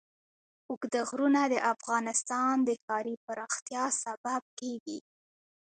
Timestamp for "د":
1.53-1.55, 2.67-2.69